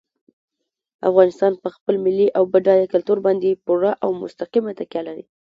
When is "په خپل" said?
1.63-1.95